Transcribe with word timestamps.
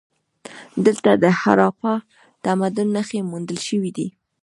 دلته 0.85 1.09
د 1.23 1.25
هراپا 1.41 1.93
تمدن 2.45 2.87
نښې 2.95 3.19
موندل 3.29 3.59
شوي 3.67 3.91
دي 3.97 4.07